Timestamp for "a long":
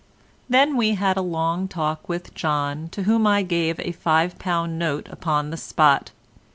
1.15-1.67